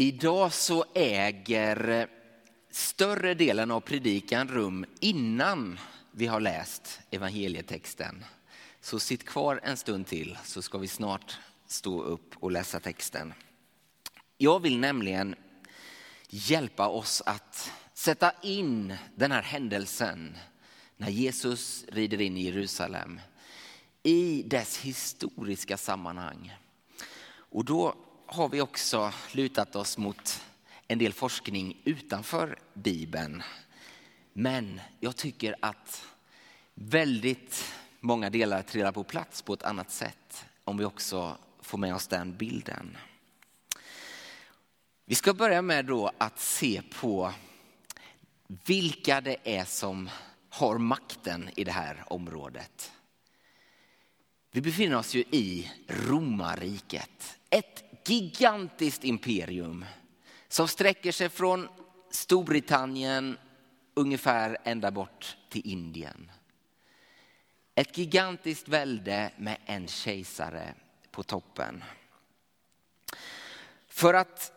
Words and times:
Idag 0.00 0.52
så 0.52 0.84
äger 0.94 2.08
större 2.70 3.34
delen 3.34 3.70
av 3.70 3.80
predikan 3.80 4.48
rum 4.48 4.84
innan 5.00 5.78
vi 6.10 6.26
har 6.26 6.40
läst 6.40 7.00
evangelietexten. 7.10 8.24
Så 8.80 8.98
sitt 8.98 9.26
kvar 9.26 9.60
en 9.62 9.76
stund 9.76 10.06
till 10.06 10.38
så 10.44 10.62
ska 10.62 10.78
vi 10.78 10.88
snart 10.88 11.38
stå 11.66 12.02
upp 12.02 12.36
och 12.36 12.50
läsa 12.50 12.80
texten. 12.80 13.34
Jag 14.38 14.60
vill 14.60 14.78
nämligen 14.78 15.34
hjälpa 16.28 16.88
oss 16.88 17.22
att 17.26 17.72
sätta 17.94 18.32
in 18.42 18.96
den 19.14 19.32
här 19.32 19.42
händelsen 19.42 20.36
när 20.96 21.10
Jesus 21.10 21.84
rider 21.88 22.20
in 22.20 22.36
i 22.36 22.42
Jerusalem 22.42 23.20
i 24.02 24.42
dess 24.42 24.78
historiska 24.78 25.76
sammanhang. 25.76 26.56
Och 27.32 27.64
då 27.64 27.94
har 28.32 28.48
vi 28.48 28.60
också 28.60 29.12
lutat 29.32 29.76
oss 29.76 29.98
mot 29.98 30.42
en 30.88 30.98
del 30.98 31.12
forskning 31.12 31.80
utanför 31.84 32.58
Bibeln. 32.74 33.42
Men 34.32 34.80
jag 35.00 35.16
tycker 35.16 35.56
att 35.60 36.06
väldigt 36.74 37.74
många 38.00 38.30
delar 38.30 38.62
trillar 38.62 38.92
på 38.92 39.04
plats 39.04 39.42
på 39.42 39.54
ett 39.54 39.62
annat 39.62 39.90
sätt 39.90 40.46
om 40.64 40.76
vi 40.76 40.84
också 40.84 41.36
får 41.60 41.78
med 41.78 41.94
oss 41.94 42.06
den 42.06 42.36
bilden. 42.36 42.96
Vi 45.04 45.14
ska 45.14 45.34
börja 45.34 45.62
med 45.62 45.84
då 45.84 46.10
att 46.18 46.40
se 46.40 46.82
på 47.00 47.32
vilka 48.46 49.20
det 49.20 49.36
är 49.44 49.64
som 49.64 50.10
har 50.48 50.78
makten 50.78 51.50
i 51.56 51.64
det 51.64 51.72
här 51.72 52.04
området. 52.06 52.92
Vi 54.50 54.60
befinner 54.60 54.96
oss 54.96 55.14
ju 55.14 55.20
i 55.20 55.70
romarriket, 55.88 57.38
ett 57.50 57.89
gigantiskt 58.08 59.04
imperium 59.04 59.84
som 60.48 60.68
sträcker 60.68 61.12
sig 61.12 61.28
från 61.28 61.68
Storbritannien 62.10 63.38
ungefär 63.94 64.58
ända 64.64 64.90
bort 64.90 65.36
till 65.48 65.62
Indien. 65.64 66.30
Ett 67.74 67.98
gigantiskt 67.98 68.68
välde 68.68 69.32
med 69.36 69.56
en 69.64 69.86
kejsare 69.86 70.74
på 71.10 71.22
toppen. 71.22 71.84
För 73.88 74.14
att 74.14 74.52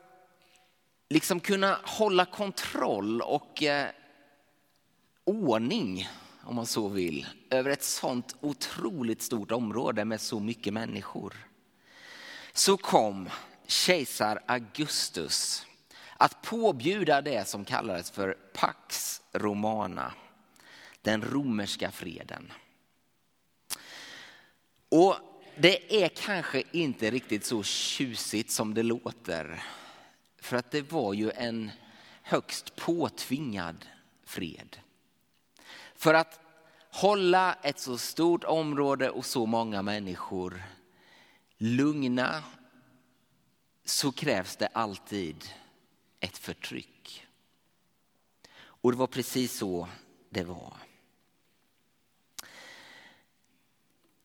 liksom 1.09 1.39
kunna 1.39 1.79
hålla 1.83 2.25
kontroll 2.25 3.21
och 3.21 3.63
eh, 3.63 3.89
ordning, 5.23 6.09
om 6.43 6.55
man 6.55 6.65
så 6.65 6.87
vill, 6.87 7.27
över 7.49 7.69
ett 7.69 7.83
sånt 7.83 8.35
otroligt 8.39 9.21
stort 9.21 9.51
område 9.51 10.05
med 10.05 10.21
så 10.21 10.39
mycket 10.39 10.73
människor. 10.73 11.33
Så 12.53 12.77
kom 12.77 13.29
kejsar 13.67 14.43
Augustus 14.45 15.65
att 16.17 16.41
påbjuda 16.41 17.21
det 17.21 17.47
som 17.47 17.65
kallades 17.65 18.11
för 18.11 18.33
Pax 18.53 19.21
Romana, 19.31 20.13
den 21.01 21.21
romerska 21.21 21.91
freden. 21.91 22.53
Och 24.89 25.15
det 25.57 26.03
är 26.03 26.09
kanske 26.09 26.63
inte 26.71 27.11
riktigt 27.11 27.45
så 27.45 27.63
tjusigt 27.63 28.51
som 28.51 28.73
det 28.73 28.83
låter. 28.83 29.63
För 30.41 30.57
att 30.57 30.71
det 30.71 30.91
var 30.91 31.13
ju 31.13 31.31
en 31.31 31.71
högst 32.21 32.75
påtvingad 32.75 33.85
fred. 34.25 34.77
För 35.95 36.13
att 36.13 36.39
hålla 36.89 37.53
ett 37.53 37.79
så 37.79 37.97
stort 37.97 38.43
område 38.43 39.09
och 39.09 39.25
så 39.25 39.45
många 39.45 39.81
människor 39.81 40.63
lugna 41.63 42.43
så 43.85 44.11
krävs 44.11 44.55
det 44.55 44.67
alltid 44.67 45.49
ett 46.19 46.37
förtryck. 46.37 47.27
Och 48.55 48.91
det 48.91 48.97
var 48.97 49.07
precis 49.07 49.57
så 49.57 49.87
det 50.29 50.43
var. 50.43 50.77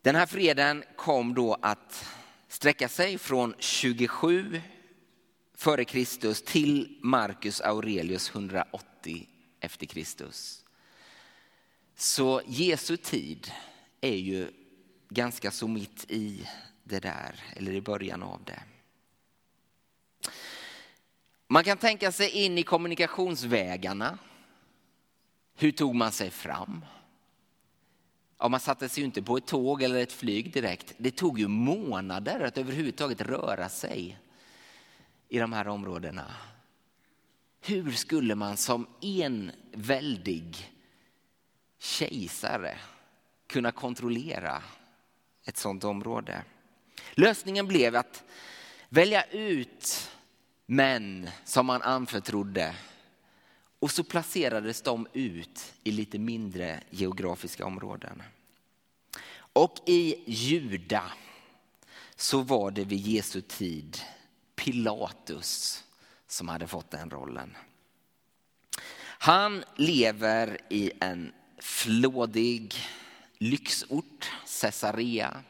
Den 0.02 0.14
här 0.14 0.26
freden 0.26 0.84
kom 0.96 1.34
då 1.34 1.56
att 1.62 2.06
sträcka 2.48 2.88
sig 2.88 3.18
från 3.18 3.54
27 3.58 4.60
före 5.54 5.84
Kristus 5.84 6.42
till 6.42 6.98
Marcus 7.02 7.60
Aurelius 7.60 8.30
180 8.30 9.28
efter 9.60 9.86
Kristus. 9.86 10.64
Så 11.94 12.42
Jesu 12.46 12.96
tid 12.96 13.52
är 14.00 14.16
ju 14.16 14.52
ganska 15.08 15.50
så 15.50 15.68
mitt 15.68 16.10
i 16.10 16.48
det 16.88 17.00
där, 17.00 17.34
eller 17.56 17.72
i 17.72 17.80
början 17.80 18.22
av 18.22 18.44
det. 18.44 18.62
Man 21.46 21.64
kan 21.64 21.78
tänka 21.78 22.12
sig 22.12 22.30
in 22.30 22.58
i 22.58 22.62
kommunikationsvägarna. 22.62 24.18
Hur 25.54 25.72
tog 25.72 25.94
man 25.94 26.12
sig 26.12 26.30
fram? 26.30 26.84
Ja, 28.38 28.48
man 28.48 28.60
satte 28.60 28.88
sig 28.88 29.00
ju 29.00 29.04
inte 29.04 29.22
på 29.22 29.36
ett 29.36 29.46
tåg 29.46 29.82
eller 29.82 30.02
ett 30.02 30.12
flyg 30.12 30.52
direkt. 30.52 30.94
Det 30.98 31.10
tog 31.10 31.38
ju 31.38 31.48
månader 31.48 32.40
att 32.40 32.58
överhuvudtaget 32.58 33.20
röra 33.20 33.68
sig 33.68 34.18
i 35.28 35.38
de 35.38 35.52
här 35.52 35.68
områdena. 35.68 36.24
Hur 37.60 37.92
skulle 37.92 38.34
man 38.34 38.56
som 38.56 38.86
en 39.00 39.52
väldig 39.72 40.72
kejsare 41.78 42.78
kunna 43.46 43.72
kontrollera 43.72 44.62
ett 45.44 45.56
sådant 45.56 45.84
område? 45.84 46.44
Lösningen 47.14 47.66
blev 47.66 47.96
att 47.96 48.24
välja 48.88 49.24
ut 49.24 50.10
män 50.66 51.30
som 51.44 51.66
man 51.66 51.82
anförtrodde 51.82 52.74
och 53.78 53.90
så 53.90 54.04
placerades 54.04 54.82
de 54.82 55.06
ut 55.12 55.74
i 55.84 55.90
lite 55.90 56.18
mindre 56.18 56.80
geografiska 56.90 57.66
områden. 57.66 58.22
Och 59.52 59.78
i 59.86 60.22
Juda 60.26 61.12
så 62.16 62.42
var 62.42 62.70
det 62.70 62.84
vid 62.84 63.00
Jesu 63.00 63.40
tid 63.40 63.98
Pilatus 64.54 65.84
som 66.26 66.48
hade 66.48 66.66
fått 66.66 66.90
den 66.90 67.10
rollen. 67.10 67.56
Han 69.20 69.64
lever 69.76 70.58
i 70.68 70.92
en 71.00 71.32
flådig 71.58 72.74
lyxort, 73.38 74.30
Caesarea, 74.60 75.42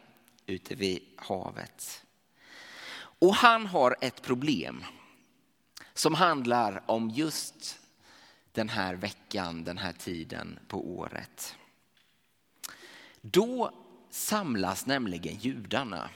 ute 0.48 0.74
vid 0.74 1.02
havet. 1.16 2.04
Och 3.20 3.34
han 3.34 3.66
har 3.66 3.96
ett 4.00 4.22
problem 4.22 4.84
som 5.94 6.14
handlar 6.14 6.82
om 6.86 7.10
just 7.10 7.78
den 8.52 8.68
här 8.68 8.94
veckan, 8.94 9.64
den 9.64 9.78
här 9.78 9.92
tiden 9.92 10.58
på 10.68 10.90
året. 10.96 11.56
Då 13.20 13.72
samlas 14.10 14.86
nämligen 14.86 15.36
judarna 15.36 16.10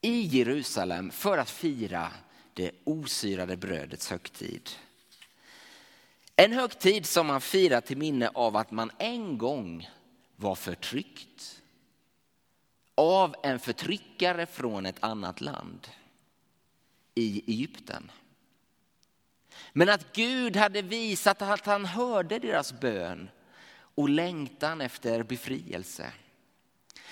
i 0.00 0.20
Jerusalem 0.20 1.10
för 1.10 1.38
att 1.38 1.50
fira 1.50 2.12
det 2.54 2.70
osyrade 2.84 3.56
brödets 3.56 4.10
högtid. 4.10 4.70
En 6.36 6.52
högtid 6.52 7.06
som 7.06 7.26
man 7.26 7.40
firar 7.40 7.80
till 7.80 7.98
minne 7.98 8.28
av 8.28 8.56
att 8.56 8.70
man 8.70 8.90
en 8.98 9.38
gång 9.38 9.90
var 10.36 10.54
förtryckt 10.54 11.62
av 13.00 13.34
en 13.42 13.58
förtryckare 13.58 14.46
från 14.46 14.86
ett 14.86 15.04
annat 15.04 15.40
land 15.40 15.88
i 17.14 17.42
Egypten. 17.46 18.10
Men 19.72 19.88
att 19.88 20.12
Gud 20.12 20.56
hade 20.56 20.82
visat 20.82 21.42
att 21.42 21.66
han 21.66 21.84
hörde 21.84 22.38
deras 22.38 22.80
bön 22.80 23.30
och 23.94 24.08
längtan 24.08 24.80
efter 24.80 25.22
befrielse 25.22 26.12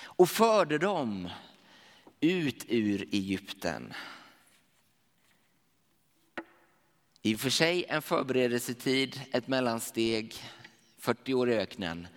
och 0.01 0.29
förde 0.29 0.77
dem 0.77 1.29
ut 2.19 2.65
ur 2.67 3.01
Egypten. 3.11 3.93
I 7.21 7.35
och 7.35 7.39
för 7.39 7.49
sig 7.49 7.85
en 7.89 8.01
förberedelsetid, 8.01 9.21
ett 9.31 9.47
mellansteg, 9.47 10.35
40 10.97 11.33
år 11.33 11.49
i 11.49 11.53
öknen, 11.53 12.07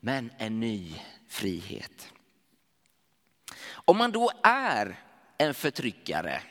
men 0.00 0.30
en 0.38 0.60
ny 0.60 0.94
frihet. 1.28 2.12
Om 3.70 3.96
man 3.96 4.12
då 4.12 4.30
är 4.42 4.98
en 5.38 5.54
förtryckare 5.54 6.42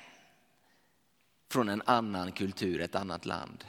från 1.52 1.70
en 1.70 1.82
annan 1.86 2.32
kultur, 2.32 2.82
ett 2.82 2.96
annat 2.96 3.26
land. 3.26 3.66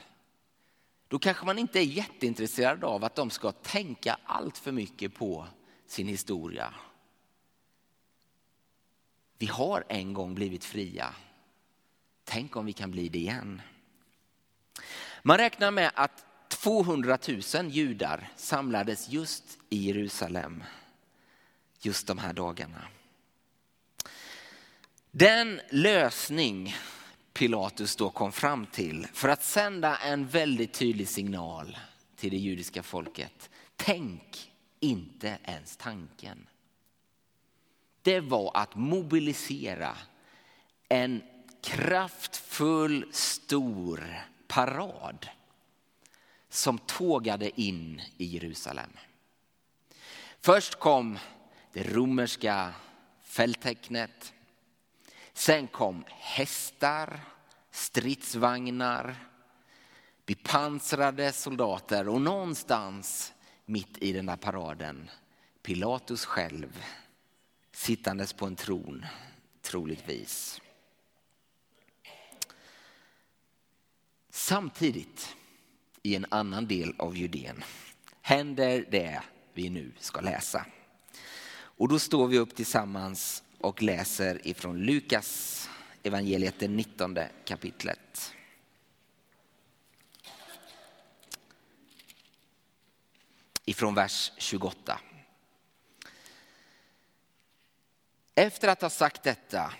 Då 1.07 1.19
kanske 1.19 1.45
man 1.45 1.59
inte 1.59 1.79
är 1.79 1.83
jätteintresserad 1.83 2.83
av 2.83 3.03
att 3.03 3.15
de 3.15 3.29
ska 3.29 3.51
tänka 3.51 4.17
allt 4.25 4.57
för 4.57 4.71
mycket 4.71 5.15
på 5.15 5.47
sin 5.87 6.07
historia. 6.07 6.73
Vi 9.37 9.45
har 9.45 9.83
en 9.89 10.13
gång 10.13 10.35
blivit 10.35 10.65
fria. 10.65 11.15
Tänk 12.23 12.55
om 12.55 12.65
vi 12.65 12.73
kan 12.73 12.91
bli 12.91 13.09
det 13.09 13.19
igen. 13.19 13.61
Man 15.21 15.37
räknar 15.37 15.71
med 15.71 15.91
att 15.95 16.25
200 16.49 17.17
000 17.55 17.69
judar 17.69 18.31
samlades 18.35 19.09
just 19.09 19.43
i 19.69 19.77
Jerusalem 19.77 20.63
just 21.79 22.07
de 22.07 22.17
här 22.17 22.33
dagarna. 22.33 22.87
Den 25.15 25.61
lösning 25.69 26.75
Pilatus 27.33 27.95
då 27.95 28.09
kom 28.09 28.31
fram 28.31 28.65
till 28.65 29.07
för 29.13 29.29
att 29.29 29.43
sända 29.43 29.97
en 29.97 30.27
väldigt 30.27 30.73
tydlig 30.73 31.07
signal 31.07 31.77
till 32.15 32.31
det 32.31 32.37
judiska 32.37 32.83
folket. 32.83 33.49
Tänk 33.75 34.51
inte 34.79 35.37
ens 35.43 35.77
tanken. 35.77 36.47
Det 38.01 38.19
var 38.19 38.51
att 38.53 38.75
mobilisera 38.75 39.97
en 40.89 41.23
kraftfull 41.61 43.05
stor 43.11 44.21
parad 44.47 45.27
som 46.49 46.77
tågade 46.77 47.61
in 47.61 48.01
i 48.17 48.25
Jerusalem. 48.25 48.91
Först 50.41 50.79
kom 50.79 51.19
det 51.73 51.83
romerska 51.83 52.73
fälttecknet. 53.21 54.33
Sen 55.33 55.67
kom 55.67 56.03
hästar, 56.07 57.19
stridsvagnar, 57.71 59.15
bepansrade 60.25 61.31
soldater 61.31 62.07
och 62.07 62.21
någonstans 62.21 63.33
mitt 63.65 63.97
i 63.97 64.11
den 64.11 64.25
där 64.25 64.35
paraden 64.35 65.09
Pilatus 65.61 66.25
själv 66.25 66.83
sittandes 67.71 68.33
på 68.33 68.45
en 68.45 68.55
tron, 68.55 69.05
troligtvis. 69.61 70.61
Samtidigt, 74.29 75.35
i 76.01 76.15
en 76.15 76.25
annan 76.29 76.67
del 76.67 76.95
av 76.99 77.17
Judeen, 77.17 77.63
händer 78.21 78.85
det 78.91 79.21
vi 79.53 79.69
nu 79.69 79.91
ska 79.99 80.21
läsa. 80.21 80.65
Och 81.53 81.87
då 81.87 81.99
står 81.99 82.27
vi 82.27 82.39
upp 82.39 82.55
tillsammans 82.55 83.42
och 83.63 83.81
läser 83.81 84.47
ifrån 84.47 84.77
Lukas 84.79 85.69
evangeliet, 86.03 86.55
det 86.59 86.67
19 86.67 87.17
kapitlet. 87.45 88.33
Ifrån 93.65 93.95
vers 93.95 94.31
28. 94.37 94.99
Efter 98.35 98.67
att 98.67 98.81
ha 98.81 98.89
sagt 98.89 99.23
detta 99.23 99.73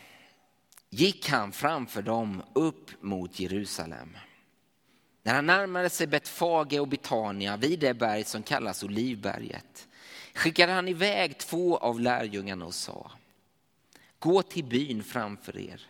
gick 0.89 1.29
han 1.29 1.51
framför 1.51 2.01
dem 2.01 2.43
upp 2.53 3.03
mot 3.03 3.39
Jerusalem. 3.39 4.17
När 5.23 5.33
han 5.33 5.45
närmade 5.45 5.89
sig 5.89 6.07
Betfage 6.07 6.79
och 6.79 6.87
Betania 6.87 7.57
vid 7.57 7.79
det 7.79 7.93
berg 7.93 8.23
som 8.23 8.43
kallas 8.43 8.83
Olivberget 8.83 9.87
skickade 10.33 10.71
han 10.71 10.87
iväg 10.87 11.37
två 11.37 11.77
av 11.77 11.99
lärjungarna 11.99 12.65
och 12.65 12.73
sa 12.73 13.11
Gå 14.23 14.41
till 14.41 14.65
byn 14.65 15.03
framför 15.03 15.57
er. 15.57 15.81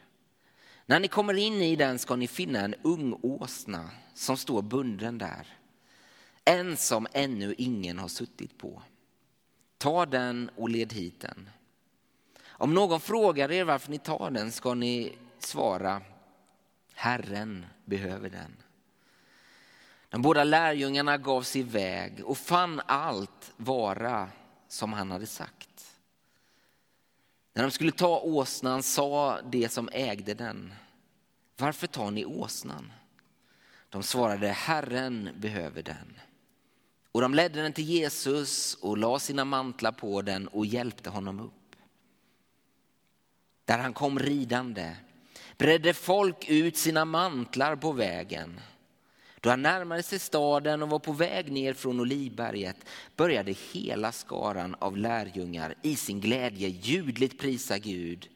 När 0.85 1.00
ni 1.00 1.07
kommer 1.07 1.33
in 1.33 1.62
i 1.62 1.75
den 1.75 2.00
ska 2.00 2.15
ni 2.15 2.27
finna 2.27 2.59
en 2.59 2.75
ung 2.81 3.19
åsna 3.21 3.89
som 4.13 4.38
står 4.38 4.62
bunden 4.62 5.18
där. 5.18 5.47
En 6.45 6.77
som 6.77 7.07
ännu 7.13 7.56
ingen 7.57 8.00
har 8.00 8.07
suttit 8.07 8.57
på. 8.57 8.81
Ta 9.77 10.06
den 10.06 10.50
och 10.56 10.69
led 10.69 10.94
hit 10.94 11.19
den. 11.21 11.50
Om 12.45 12.74
någon 12.74 13.00
frågar 13.00 13.51
er 13.51 13.63
varför 13.63 13.91
ni 13.91 13.97
tar 14.00 14.31
den 14.31 14.51
ska 14.51 14.74
ni 14.74 15.18
svara 15.39 16.01
Herren 16.94 17.65
behöver 17.85 18.30
den. 18.30 18.56
De 20.09 20.21
båda 20.21 20.44
lärjungarna 20.44 21.18
gav 21.18 21.41
sig 21.41 21.62
iväg 21.62 22.25
och 22.25 22.38
fann 22.38 22.81
allt 22.85 23.53
vara 23.57 24.30
som 24.68 24.94
han 24.94 25.12
hade 25.12 25.27
sagt. 25.27 25.73
När 27.54 27.64
de 27.64 27.72
skulle 27.72 27.92
ta 27.92 28.20
åsnan 28.20 28.84
sa 28.84 29.42
de 29.42 29.70
som 29.70 29.90
ägde 29.92 30.34
den, 30.34 30.74
varför 31.58 31.88
tar 31.88 32.12
ni 32.12 32.26
åsnan? 32.26 32.92
De 33.90 34.04
svarade, 34.04 34.48
Herren 34.48 35.30
behöver 35.38 35.84
den. 35.84 36.20
Och 37.12 37.22
de 37.22 37.34
ledde 37.34 37.62
den 37.62 37.74
till 37.74 37.84
Jesus 37.84 38.76
och 38.76 38.98
la 38.98 39.20
sina 39.20 39.46
mantlar 39.46 39.92
på 39.92 40.22
den 40.22 40.48
och 40.48 40.66
hjälpte 40.66 41.10
honom 41.10 41.40
upp. 41.40 41.76
Där 43.66 43.78
han 43.78 43.94
kom 43.94 44.20
ridande 44.20 44.96
bredde 45.58 45.94
folk 45.94 46.50
ut 46.50 46.78
sina 46.78 47.06
mantlar 47.06 47.76
på 47.76 47.92
vägen. 47.92 48.60
Då 49.44 49.50
han 49.50 49.62
närmade 49.62 50.04
sig 50.04 50.19
staden 50.19 50.84
och 50.84 50.90
var 50.90 51.00
på 51.00 51.12
väg 51.12 51.51
ner 51.51 51.74
från 51.74 52.00
Olivberget 52.00 52.78
började 53.16 53.56
hela 53.72 54.12
skaran 54.12 54.75
av 54.80 54.98
lärjungar 54.98 55.75
i 55.81 55.95
sin 55.95 56.22
glädje 56.22 56.68
ljudligt 56.68 57.40
prisa 57.40 57.78
Gud 57.78 58.30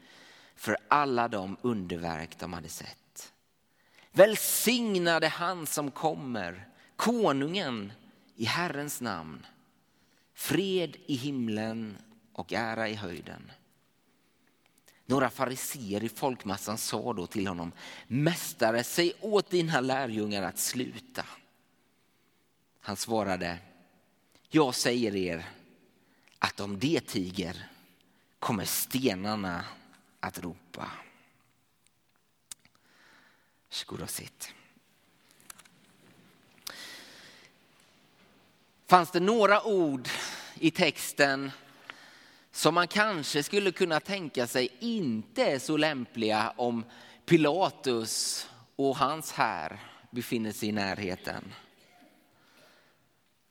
för 0.56 0.78
alla 0.88 1.28
de 1.28 1.58
underverk 1.62 2.40
de 2.40 2.54
hade 2.54 2.70
sett. 2.70 3.34
Välsignade 4.12 5.28
han 5.28 5.66
som 5.66 5.92
kommer, 5.92 6.68
konungen 6.96 7.92
i 8.36 8.46
Herrens 8.46 9.02
namn. 9.02 9.46
Fred 10.34 10.98
i 11.06 11.16
himlen 11.16 11.98
och 12.34 12.54
ära 12.54 12.90
i 12.90 12.94
höjden. 12.94 13.52
Några 15.10 15.30
fariseer 15.30 16.04
i 16.04 16.10
folkmassan 16.10 16.78
sa 16.78 17.14
då 17.14 17.28
till 17.28 17.48
honom, 17.48 17.72
Mästare, 18.08 18.84
säg 18.84 19.14
åt 19.22 19.50
dina 19.50 19.80
lärjungar 19.80 20.44
att 20.44 20.60
sluta. 20.60 21.26
Han 22.80 22.96
svarade, 22.96 23.60
jag 24.50 24.76
säger 24.76 25.16
er 25.16 25.50
att 26.40 26.60
om 26.60 26.80
det 26.80 27.08
tiger 27.08 27.70
kommer 28.40 28.66
stenarna 28.66 29.66
att 30.20 30.40
ropa. 30.40 30.92
Varsågod 33.70 34.02
och 34.02 34.10
sitt. 34.10 34.54
Fanns 38.88 39.12
det 39.12 39.20
några 39.20 39.64
ord 39.64 40.10
i 40.60 40.72
texten 40.72 41.52
som 42.58 42.76
man 42.76 42.88
kanske 42.88 43.44
skulle 43.44 43.72
kunna 43.72 44.00
tänka 44.00 44.48
sig 44.48 44.70
inte 44.80 45.44
är 45.44 45.60
så 45.60 45.78
lämpliga 45.78 46.54
om 46.56 46.86
Pilatus 47.26 48.48
och 48.76 48.98
hans 48.98 49.32
här 49.32 49.80
befinner 50.12 50.52
sig 50.52 50.70
i 50.70 50.72
närheten. 50.72 51.54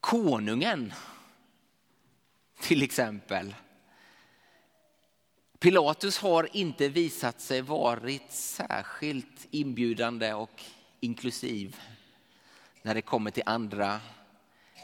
Konungen 0.00 0.92
till 2.60 2.82
exempel. 2.82 3.54
Pilatus 5.58 6.18
har 6.18 6.56
inte 6.56 6.88
visat 6.88 7.40
sig 7.40 7.60
varit 7.60 8.32
särskilt 8.32 9.46
inbjudande 9.50 10.32
och 10.32 10.62
inklusiv 11.00 11.76
när 12.82 12.94
det 12.94 13.02
kommer 13.02 13.30
till 13.30 13.42
andra 13.46 14.00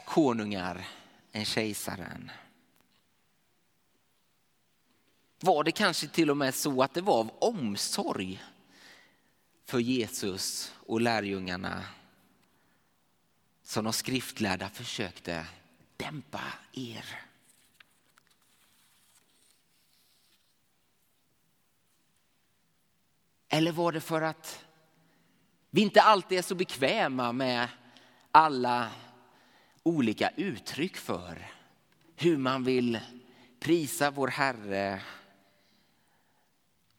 konungar 0.05 0.87
än 1.31 1.45
kejsaren. 1.45 2.31
Var 5.43 5.63
det 5.63 5.71
kanske 5.71 6.07
till 6.07 6.29
och 6.29 6.37
med 6.37 6.55
så 6.55 6.83
att 6.83 6.93
det 6.93 7.01
var 7.01 7.19
av 7.19 7.31
omsorg 7.39 8.43
för 9.65 9.79
Jesus 9.79 10.73
och 10.79 11.01
lärjungarna 11.01 11.83
som 13.63 13.83
de 13.83 13.93
skriftlärda 13.93 14.69
försökte 14.69 15.45
dämpa 15.97 16.41
er. 16.73 17.19
Eller 23.49 23.71
var 23.71 23.91
det 23.91 24.01
för 24.01 24.21
att 24.21 24.65
vi 25.69 25.81
inte 25.81 26.01
alltid 26.01 26.37
är 26.37 26.41
så 26.41 26.55
bekväma 26.55 27.31
med 27.31 27.67
alla 28.31 28.89
olika 29.83 30.29
uttryck 30.29 30.97
för 30.97 31.51
hur 32.15 32.37
man 32.37 32.63
vill 32.63 32.99
prisa 33.59 34.11
vår 34.11 34.27
Herre 34.27 35.01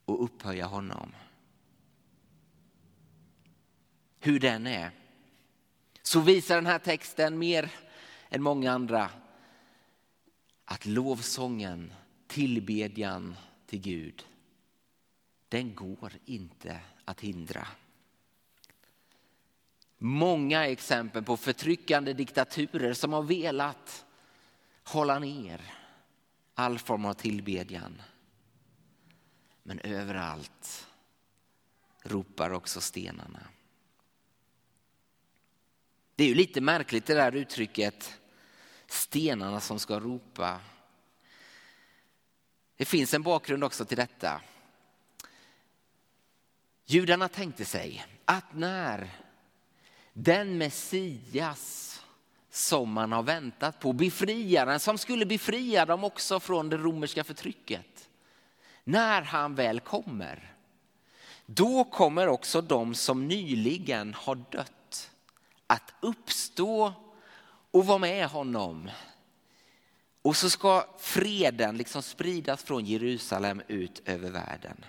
och 0.05 0.25
upphöja 0.25 0.67
honom. 0.67 1.13
Hur 4.21 4.41
den 4.41 4.67
är 4.67 4.91
så 6.03 6.21
visar 6.21 6.55
den 6.55 6.67
här 6.67 6.79
texten 6.79 7.39
mer 7.39 7.71
än 8.29 8.43
många 8.43 8.73
andra 8.73 9.11
att 10.65 10.87
lovsången, 10.87 11.93
tillbedjan 12.27 13.37
till 13.67 13.81
Gud, 13.81 14.27
den 15.49 15.75
går 15.75 16.13
inte 16.25 16.81
att 17.05 17.21
hindra. 17.21 17.67
Många 19.99 20.67
exempel 20.67 21.23
på 21.23 21.37
förtryckande 21.37 22.13
diktaturer 22.13 22.93
som 22.93 23.13
har 23.13 23.23
velat 23.23 24.05
hålla 24.85 25.19
ner 25.19 25.61
all 26.55 26.79
form 26.79 27.05
av 27.05 27.15
tillbedjan. 27.15 28.03
Men 29.67 29.79
överallt 29.79 30.89
ropar 32.03 32.51
också 32.51 32.81
stenarna. 32.81 33.41
Det 36.17 36.25
är 36.25 36.29
ju 36.29 36.35
lite 36.35 36.61
märkligt 36.61 37.07
det 37.07 37.15
där 37.15 37.37
uttrycket 37.37 38.21
stenarna 38.87 39.61
som 39.61 39.79
ska 39.79 40.01
ropa. 40.01 40.61
Det 42.77 42.85
finns 42.85 43.15
en 43.15 43.23
bakgrund 43.23 43.65
också 43.65 43.85
till 43.85 43.97
detta. 43.97 44.41
Judarna 46.85 47.29
tänkte 47.29 47.65
sig 47.65 48.07
att 48.25 48.55
när 48.55 49.11
den 50.13 50.59
Messias 50.59 51.91
som 52.51 52.93
man 52.93 53.13
har 53.13 53.23
väntat 53.23 53.81
på, 53.81 53.93
befriaren 53.93 54.81
som 54.81 54.99
skulle 54.99 55.27
befria 55.27 55.87
dem 55.87 56.05
också 56.05 56.41
från 56.41 56.69
det 56.69 56.77
romerska 56.77 57.25
förtrycket. 57.25 58.09
När 58.85 59.23
han 59.23 59.55
väl 59.55 59.81
kommer, 59.81 60.55
då 61.47 61.85
kommer 61.85 62.29
också 62.29 62.61
de 62.61 62.95
som 62.95 63.29
nyligen 63.29 64.15
har 64.15 64.35
dött 64.35 65.11
att 65.67 65.95
uppstå 66.01 66.93
och 67.71 67.87
vara 67.87 67.99
med 67.99 68.29
honom. 68.29 68.91
Och 70.23 70.37
så 70.37 70.51
ska 70.51 70.87
freden 70.99 71.77
liksom 71.77 72.03
spridas 72.03 72.63
från 72.63 72.85
Jerusalem 72.85 73.63
ut 73.69 74.03
över 74.05 74.31
världen. 74.31 74.85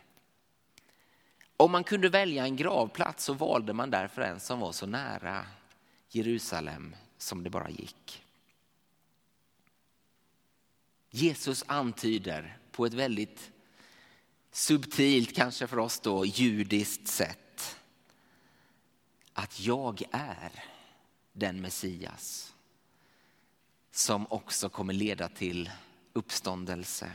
Om 1.57 1.71
man 1.71 1.83
kunde 1.83 2.09
välja 2.09 2.43
en 2.43 2.55
gravplats 2.55 3.23
så 3.23 3.33
valde 3.33 3.73
man 3.73 3.89
därför 3.89 4.21
en 4.21 4.39
som 4.39 4.59
var 4.59 4.71
så 4.71 4.85
nära 4.85 5.45
Jerusalem 6.09 6.95
som 7.17 7.43
det 7.43 7.49
bara 7.49 7.69
gick. 7.69 8.23
Jesus 11.09 11.63
antyder 11.67 12.57
på 12.71 12.85
ett 12.85 12.93
väldigt 12.93 13.51
subtilt, 14.55 15.35
kanske 15.35 15.67
för 15.67 15.79
oss 15.79 15.99
då, 15.99 16.25
judiskt 16.25 17.07
sätt 17.07 17.77
att 19.33 19.59
jag 19.59 20.03
är 20.11 20.63
den 21.33 21.61
Messias 21.61 22.53
som 23.91 24.27
också 24.29 24.69
kommer 24.69 24.93
leda 24.93 25.29
till 25.29 25.71
uppståndelse. 26.13 27.11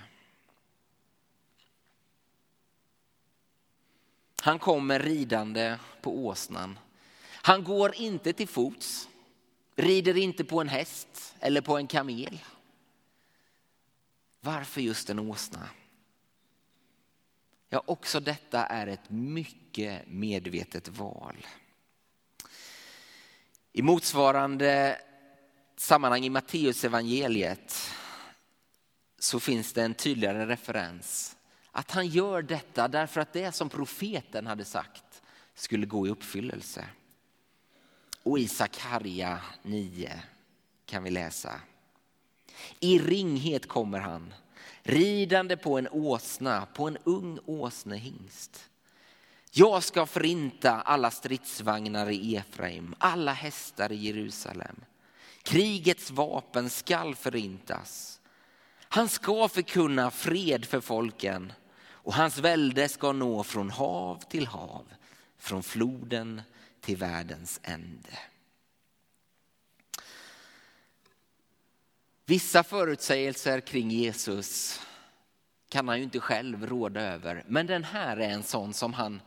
Han 4.41 4.59
kommer 4.59 5.01
ridande 5.01 5.79
på 6.03 6.27
åsnan. 6.27 6.79
Han 7.33 7.65
går 7.65 7.95
inte 7.95 8.33
till 8.33 8.49
fots, 8.49 9.09
rider 9.77 10.17
inte 10.17 10.45
på 10.45 10.61
en 10.61 10.69
häst 10.69 11.35
eller 11.41 11.61
på 11.61 11.77
en 11.77 11.87
kamel. 11.87 12.39
Varför 14.41 14.81
just 14.81 15.11
en 15.11 15.19
åsna? 15.19 15.69
Ja, 17.73 17.83
också 17.87 18.21
detta 18.21 18.67
är 18.67 18.87
ett 18.87 19.11
mycket 19.11 20.03
medvetet 20.07 20.89
val. 20.89 21.47
I 23.73 23.83
motsvarande 23.83 24.99
sammanhang 25.77 26.25
i 26.25 26.31
Matteus 26.31 26.85
evangeliet 26.85 27.91
så 29.19 29.41
finns 29.41 29.73
det 29.73 29.83
en 29.83 29.95
tydligare 29.95 30.47
referens. 30.47 31.37
Att 31.71 31.91
han 31.91 32.07
gör 32.07 32.43
detta 32.43 32.89
därför 32.89 33.21
att 33.21 33.33
det 33.33 33.53
som 33.53 33.69
profeten 33.69 34.47
hade 34.47 34.65
sagt 34.65 35.23
skulle 35.55 35.87
gå 35.87 36.07
i 36.07 36.11
uppfyllelse. 36.11 36.87
Och 38.23 38.39
i 38.39 38.49
Sakarja 38.49 39.41
9 39.63 40.23
kan 40.87 41.03
vi 41.03 41.11
läsa. 41.11 41.61
I 42.81 42.99
ringhet 42.99 43.69
kommer 43.69 43.99
han, 43.99 44.35
ridande 44.83 45.57
på 45.57 45.79
en 45.79 45.89
åsna, 45.89 46.67
på 46.75 46.89
en 46.89 46.99
ung 47.05 47.39
åsnehingst. 47.47 48.71
Jag 49.53 49.83
ska 49.85 50.07
förinta 50.07 50.81
alla 50.81 51.11
stridsvagnar 51.11 52.11
i 52.11 52.37
Efraim, 52.37 52.95
alla 52.99 53.33
hästar 53.33 53.93
i 53.93 53.97
Jerusalem. 53.97 54.77
Krigets 55.43 56.11
vapen 56.11 56.71
skall 56.71 57.15
förintas. 57.15 58.21
Han 58.89 59.09
ska 59.09 59.49
förkunna 59.49 60.11
fred 60.11 60.65
för 60.65 60.81
folken 60.81 61.53
och 61.89 62.15
hans 62.15 62.39
välde 62.39 62.89
ska 62.89 63.13
nå 63.13 63.45
från 63.45 63.71
hav 63.71 64.23
till 64.29 64.47
hav, 64.47 64.85
från 65.39 65.63
floden 65.63 66.43
till 66.81 66.97
världens 66.97 67.61
ände. 67.63 68.19
Vissa 72.31 72.63
förutsägelser 72.63 73.61
kring 73.61 73.91
Jesus 73.91 74.81
kan 75.69 75.89
han 75.89 75.99
ju 75.99 76.05
inte 76.05 76.21
själv 76.21 76.67
råda 76.67 77.01
över. 77.01 77.45
Men 77.49 77.67
den 77.67 77.85
här 77.85 78.17
är 78.17 78.29
en 78.29 78.43
sån 78.43 78.75
som 78.75 78.93
han 78.93 79.23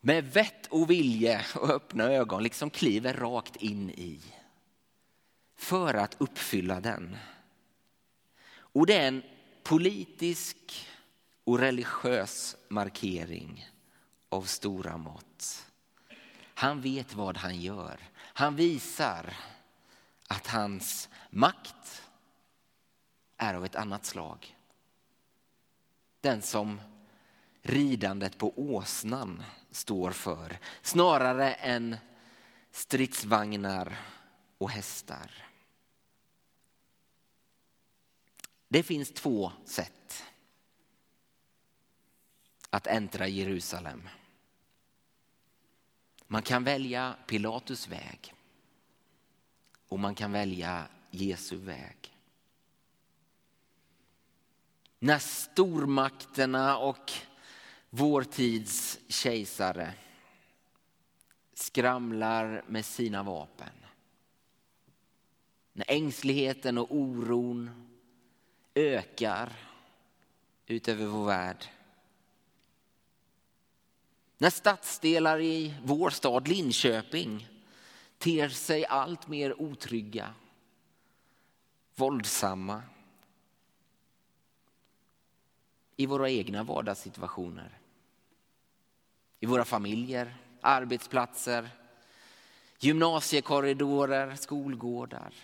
med 0.00 0.32
vett 0.32 0.66
och 0.66 0.90
vilje 0.90 1.46
och 1.54 1.70
öppna 1.70 2.04
ögon 2.04 2.42
liksom 2.42 2.70
kliver 2.70 3.14
rakt 3.14 3.56
in 3.56 3.90
i. 3.90 4.20
För 5.56 5.94
att 5.94 6.16
uppfylla 6.18 6.80
den. 6.80 7.16
Och 8.56 8.86
det 8.86 8.94
är 8.94 9.08
en 9.08 9.22
politisk 9.62 10.86
och 11.44 11.58
religiös 11.58 12.56
markering 12.68 13.68
av 14.28 14.42
stora 14.42 14.96
mått. 14.96 15.66
Han 16.54 16.80
vet 16.80 17.14
vad 17.14 17.36
han 17.36 17.60
gör. 17.60 18.00
Han 18.16 18.56
visar 18.56 19.36
att 20.28 20.46
hans 20.46 21.08
makt 21.30 22.02
är 23.36 23.54
av 23.54 23.64
ett 23.64 23.76
annat 23.76 24.04
slag. 24.04 24.56
Den 26.20 26.42
som 26.42 26.80
ridandet 27.62 28.38
på 28.38 28.52
åsnan 28.56 29.42
står 29.70 30.10
för, 30.10 30.58
snarare 30.82 31.52
än 31.52 31.96
stridsvagnar 32.70 33.98
och 34.58 34.70
hästar. 34.70 35.46
Det 38.68 38.82
finns 38.82 39.12
två 39.12 39.52
sätt 39.64 40.24
att 42.70 42.86
äntra 42.86 43.28
Jerusalem. 43.28 44.08
Man 46.26 46.42
kan 46.42 46.64
välja 46.64 47.16
Pilatus 47.26 47.88
väg 47.88 48.34
och 49.88 49.98
man 49.98 50.14
kan 50.14 50.32
välja 50.32 50.88
Jesu 51.10 51.56
väg. 51.56 52.15
När 54.98 55.18
stormakterna 55.18 56.78
och 56.78 57.12
vår 57.90 58.22
tids 58.22 58.98
kejsare 59.08 59.94
skramlar 61.54 62.64
med 62.66 62.84
sina 62.84 63.22
vapen. 63.22 63.72
När 65.72 65.90
ängsligheten 65.90 66.78
och 66.78 66.94
oron 66.96 67.88
ökar 68.74 69.52
utöver 70.66 71.06
vår 71.06 71.26
värld. 71.26 71.66
När 74.38 74.50
stadsdelar 74.50 75.40
i 75.40 75.74
vår 75.82 76.10
stad 76.10 76.48
Linköping 76.48 77.48
ter 78.18 78.48
sig 78.48 78.86
allt 78.86 79.28
mer 79.28 79.60
otrygga, 79.62 80.34
våldsamma. 81.94 82.82
I 85.96 86.06
våra 86.06 86.30
egna 86.30 86.62
vardagssituationer. 86.62 87.78
I 89.40 89.46
våra 89.46 89.64
familjer, 89.64 90.36
arbetsplatser, 90.60 91.70
gymnasiekorridorer, 92.78 94.36
skolgårdar. 94.36 95.34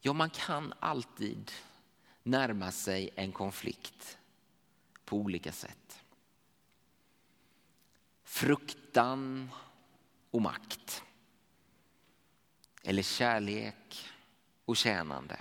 Ja, 0.00 0.12
man 0.12 0.30
kan 0.30 0.74
alltid 0.80 1.52
närma 2.22 2.72
sig 2.72 3.10
en 3.14 3.32
konflikt 3.32 4.18
på 5.04 5.16
olika 5.16 5.52
sätt. 5.52 6.04
Fruktan 8.22 9.50
och 10.30 10.42
makt. 10.42 11.02
Eller 12.82 13.02
kärlek 13.02 14.08
och 14.68 14.76
tjänande. 14.76 15.38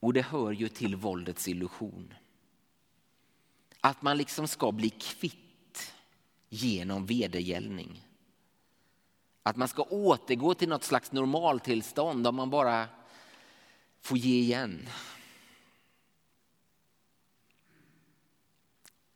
Och 0.00 0.12
det 0.12 0.22
hör 0.22 0.52
ju 0.52 0.68
till 0.68 0.96
våldets 0.96 1.48
illusion. 1.48 2.14
Att 3.80 4.02
man 4.02 4.16
liksom 4.16 4.48
ska 4.48 4.72
bli 4.72 4.90
kvitt 4.90 5.94
genom 6.48 7.06
vedergällning. 7.06 8.08
Att 9.42 9.56
man 9.56 9.68
ska 9.68 9.82
återgå 9.82 10.54
till 10.54 10.68
något 10.68 10.84
slags 10.84 11.12
normaltillstånd 11.12 12.26
om 12.26 12.34
man 12.34 12.50
bara 12.50 12.88
får 14.00 14.18
ge 14.18 14.40
igen. 14.40 14.88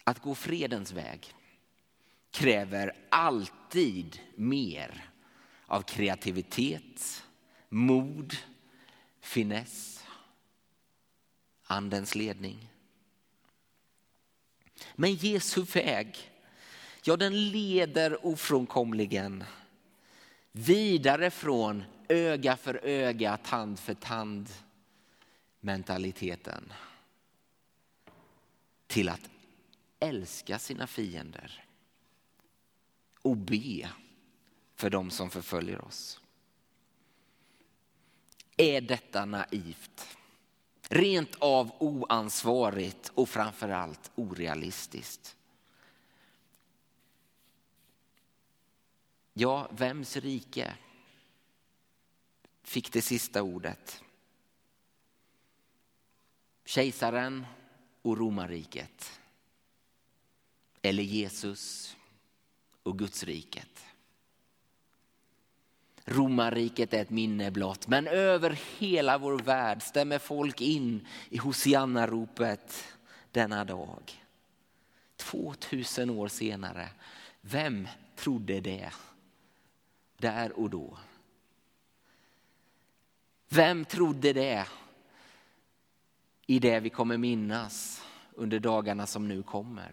Att 0.04 0.22
gå 0.22 0.34
fredens 0.34 0.92
väg 0.92 1.34
kräver 2.30 2.96
alltid 3.10 4.20
mer 4.34 5.07
av 5.68 5.82
kreativitet, 5.82 7.24
mod, 7.68 8.36
finess, 9.20 10.04
andens 11.62 12.14
ledning. 12.14 12.70
Men 14.94 15.14
Jesu 15.14 15.62
väg, 15.62 16.30
ja 17.02 17.16
den 17.16 17.50
leder 17.50 18.26
ofrånkomligen 18.26 19.44
vidare 20.52 21.30
från 21.30 21.84
öga 22.08 22.56
för 22.56 22.80
öga, 22.84 23.36
tand 23.36 23.78
för 23.78 23.94
tand 23.94 24.48
mentaliteten 25.60 26.72
till 28.86 29.08
att 29.08 29.30
älska 30.00 30.58
sina 30.58 30.86
fiender 30.86 31.64
och 33.22 33.36
be 33.36 33.90
för 34.78 34.90
dem 34.90 35.10
som 35.10 35.30
förföljer 35.30 35.84
oss. 35.84 36.20
Är 38.56 38.80
detta 38.80 39.24
naivt? 39.24 40.16
Rent 40.88 41.34
av 41.34 41.72
oansvarigt 41.78 43.12
och 43.14 43.28
framförallt 43.28 44.10
orealistiskt. 44.14 45.36
Ja, 49.32 49.68
vems 49.70 50.16
rike 50.16 50.76
fick 52.62 52.92
det 52.92 53.02
sista 53.02 53.42
ordet? 53.42 54.02
Kejsaren 56.64 57.46
och 58.02 58.18
romarriket? 58.18 59.20
Eller 60.82 61.02
Jesus 61.02 61.96
och 62.82 62.98
Gudsriket? 62.98 63.87
Romarriket 66.10 66.94
är 66.94 67.02
ett 67.02 67.10
minne 67.10 67.50
blott, 67.50 67.88
men 67.88 68.06
över 68.06 68.58
hela 68.78 69.18
vår 69.18 69.38
värld 69.38 69.82
stämmer 69.82 70.18
folk 70.18 70.60
in 70.60 71.06
i 71.28 71.38
Hosianna-ropet 71.38 72.84
denna 73.30 73.64
dag. 73.64 74.24
2000 75.16 76.10
år 76.10 76.28
senare, 76.28 76.88
vem 77.40 77.88
trodde 78.16 78.60
det 78.60 78.90
där 80.16 80.58
och 80.58 80.70
då? 80.70 80.98
Vem 83.48 83.84
trodde 83.84 84.32
det 84.32 84.66
i 86.46 86.58
det 86.58 86.80
vi 86.80 86.90
kommer 86.90 87.16
minnas 87.16 88.02
under 88.32 88.60
dagarna 88.60 89.06
som 89.06 89.28
nu 89.28 89.42
kommer? 89.42 89.92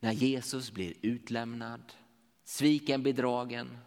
När 0.00 0.12
Jesus 0.12 0.72
blir 0.72 0.94
utlämnad 1.02 1.92
sviken, 2.46 3.02
bedragen, 3.02 3.78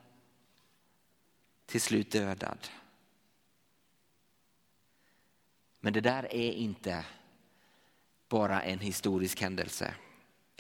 till 1.66 1.82
slut 1.82 2.12
dödad. 2.12 2.68
Men 5.80 5.94
det 5.94 6.02
där 6.02 6.34
är 6.34 6.52
inte 6.52 7.06
bara 8.28 8.62
en 8.62 8.80
historisk 8.80 9.42
händelse 9.42 9.94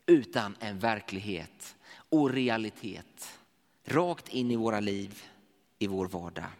utan 0.05 0.55
en 0.59 0.79
verklighet 0.79 1.75
och 1.91 2.29
realitet 2.29 3.39
rakt 3.83 4.29
in 4.29 4.51
i 4.51 4.55
våra 4.55 4.79
liv, 4.79 5.23
i 5.79 5.87
vår 5.87 6.07
vardag. 6.07 6.51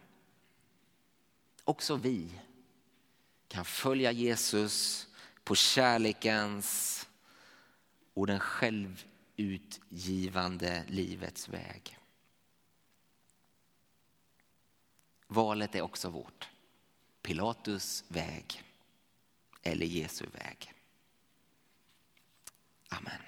Också 1.64 1.96
vi 1.96 2.30
kan 3.48 3.64
följa 3.64 4.12
Jesus 4.12 5.06
på 5.44 5.54
kärlekens 5.54 7.08
och 8.14 8.26
den 8.26 8.40
själv 8.40 9.04
utgivande 9.40 10.84
livets 10.88 11.48
väg. 11.48 11.98
Valet 15.26 15.74
är 15.74 15.82
också 15.82 16.10
vårt. 16.10 16.48
Pilatus 17.22 18.04
väg 18.08 18.62
eller 19.62 19.86
Jesu 19.86 20.26
väg. 20.26 20.72
Amen. 22.88 23.20